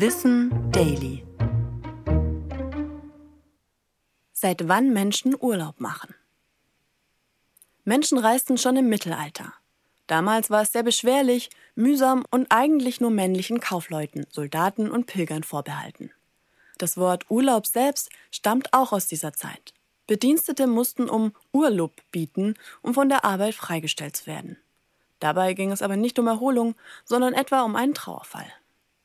Wissen 0.00 0.70
Daily. 0.70 1.24
Seit 4.32 4.68
wann 4.68 4.92
Menschen 4.92 5.34
Urlaub 5.36 5.80
machen? 5.80 6.14
Menschen 7.82 8.18
reisten 8.18 8.58
schon 8.58 8.76
im 8.76 8.88
Mittelalter. 8.88 9.54
Damals 10.06 10.50
war 10.50 10.62
es 10.62 10.70
sehr 10.70 10.84
beschwerlich, 10.84 11.50
mühsam 11.74 12.24
und 12.30 12.46
eigentlich 12.50 13.00
nur 13.00 13.10
männlichen 13.10 13.58
Kaufleuten, 13.58 14.24
Soldaten 14.30 14.88
und 14.88 15.06
Pilgern 15.06 15.42
vorbehalten. 15.42 16.12
Das 16.78 16.96
Wort 16.96 17.28
Urlaub 17.28 17.66
selbst 17.66 18.08
stammt 18.30 18.72
auch 18.74 18.92
aus 18.92 19.08
dieser 19.08 19.32
Zeit. 19.32 19.74
Bedienstete 20.06 20.68
mussten 20.68 21.08
um 21.10 21.32
Urlaub 21.50 22.00
bieten, 22.12 22.54
um 22.82 22.94
von 22.94 23.08
der 23.08 23.24
Arbeit 23.24 23.56
freigestellt 23.56 24.14
zu 24.14 24.28
werden. 24.28 24.58
Dabei 25.18 25.54
ging 25.54 25.72
es 25.72 25.82
aber 25.82 25.96
nicht 25.96 26.20
um 26.20 26.28
Erholung, 26.28 26.76
sondern 27.04 27.34
etwa 27.34 27.62
um 27.62 27.74
einen 27.74 27.94
Trauerfall. 27.94 28.46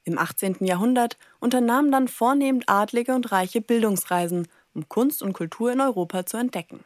Im 0.06 0.18
18. 0.18 0.58
Jahrhundert 0.66 1.18
unternahmen 1.40 1.92
dann 1.92 2.08
vornehmend 2.08 2.68
Adlige 2.68 3.16
und 3.16 3.32
Reiche 3.32 3.62
Bildungsreisen, 3.62 4.48
um 4.74 4.90
Kunst 4.90 5.24
und 5.24 5.34
Kultur 5.34 5.72
in 5.72 5.80
Europa 5.80 6.26
zu 6.26 6.38
entdecken. 6.38 6.84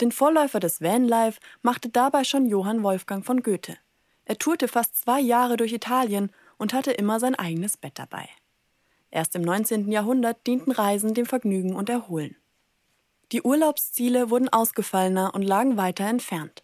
Den 0.00 0.12
Vorläufer 0.12 0.60
des 0.60 0.80
Vanlife 0.80 1.40
machte 1.62 1.88
dabei 1.88 2.24
schon 2.24 2.46
Johann 2.46 2.82
Wolfgang 2.82 3.24
von 3.24 3.42
Goethe. 3.42 3.76
Er 4.24 4.38
tourte 4.38 4.68
fast 4.68 4.96
zwei 4.96 5.20
Jahre 5.20 5.56
durch 5.56 5.72
Italien 5.72 6.30
und 6.58 6.74
hatte 6.74 6.92
immer 6.92 7.20
sein 7.20 7.34
eigenes 7.34 7.76
Bett 7.76 7.98
dabei. 7.98 8.28
Erst 9.10 9.34
im 9.34 9.42
19. 9.42 9.90
Jahrhundert 9.90 10.46
dienten 10.46 10.72
Reisen 10.72 11.14
dem 11.14 11.26
Vergnügen 11.26 11.74
und 11.74 11.88
Erholen. 11.88 12.36
Die 13.32 13.42
Urlaubsziele 13.42 14.30
wurden 14.30 14.48
ausgefallener 14.48 15.34
und 15.34 15.42
lagen 15.42 15.76
weiter 15.76 16.04
entfernt. 16.04 16.62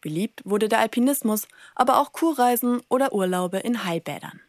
Beliebt 0.00 0.42
wurde 0.44 0.68
der 0.68 0.78
Alpinismus, 0.78 1.48
aber 1.74 1.98
auch 1.98 2.12
Kurreisen 2.12 2.80
oder 2.88 3.12
Urlaube 3.12 3.58
in 3.58 3.84
Heilbädern. 3.84 4.40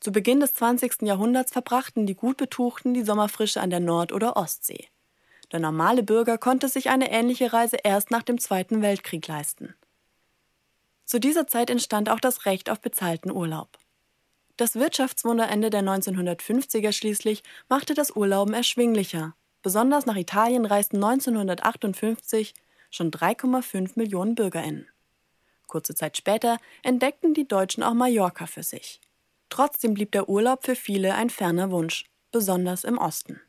Zu 0.00 0.12
Beginn 0.12 0.38
des 0.40 0.54
20. 0.54 1.02
Jahrhunderts 1.02 1.52
verbrachten 1.52 2.06
die 2.06 2.14
Gutbetuchten 2.14 2.94
die 2.94 3.02
Sommerfrische 3.02 3.60
an 3.60 3.70
der 3.70 3.80
Nord- 3.80 4.12
oder 4.12 4.36
Ostsee. 4.36 4.86
Der 5.50 5.60
normale 5.60 6.02
Bürger 6.02 6.38
konnte 6.38 6.68
sich 6.68 6.88
eine 6.90 7.10
ähnliche 7.10 7.52
Reise 7.52 7.78
erst 7.82 8.10
nach 8.10 8.22
dem 8.22 8.38
Zweiten 8.38 8.82
Weltkrieg 8.82 9.26
leisten. 9.26 9.74
Zu 11.04 11.18
dieser 11.18 11.46
Zeit 11.46 11.70
entstand 11.70 12.10
auch 12.10 12.20
das 12.20 12.44
Recht 12.44 12.70
auf 12.70 12.80
bezahlten 12.80 13.30
Urlaub. 13.30 13.78
Das 14.56 14.74
Wirtschaftswunder 14.74 15.48
Ende 15.48 15.70
der 15.70 15.82
1950er 15.82 16.92
schließlich 16.92 17.42
machte 17.68 17.94
das 17.94 18.14
Urlauben 18.14 18.54
erschwinglicher. 18.54 19.34
Besonders 19.62 20.06
nach 20.06 20.16
Italien 20.16 20.64
reisten 20.64 20.96
1958 20.96 22.54
schon 22.90 23.10
3,5 23.10 23.92
Millionen 23.96 24.34
Bürgerinnen. 24.34 24.86
Kurze 25.66 25.94
Zeit 25.94 26.16
später 26.16 26.58
entdeckten 26.82 27.34
die 27.34 27.48
Deutschen 27.48 27.82
auch 27.82 27.94
Mallorca 27.94 28.46
für 28.46 28.62
sich. 28.62 29.00
Trotzdem 29.48 29.94
blieb 29.94 30.12
der 30.12 30.28
Urlaub 30.28 30.64
für 30.64 30.76
viele 30.76 31.14
ein 31.14 31.30
ferner 31.30 31.70
Wunsch, 31.70 32.04
besonders 32.32 32.84
im 32.84 32.98
Osten. 32.98 33.40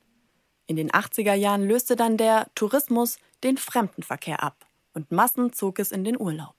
In 0.68 0.76
den 0.76 0.92
80er 0.92 1.34
Jahren 1.34 1.68
löste 1.68 1.96
dann 1.96 2.18
der 2.18 2.48
Tourismus 2.56 3.18
den 3.44 3.58
Fremdenverkehr 3.58 4.44
ab 4.44 4.66
und 4.94 5.12
Massen 5.12 5.54
zog 5.54 5.80
es 5.80 5.92
in 5.92 6.04
den 6.04 6.20
Urlaub. 6.20 6.56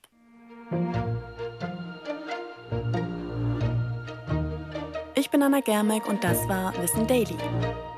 Ich 5.14 5.30
bin 5.30 5.42
Anna 5.42 5.60
Germeck 5.60 6.08
und 6.08 6.24
das 6.24 6.38
war 6.48 6.76
Wissen 6.82 7.06
Daily, 7.06 7.36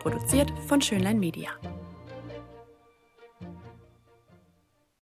produziert 0.00 0.52
von 0.66 0.82
Schönlein 0.82 1.18
Media. 1.18 1.50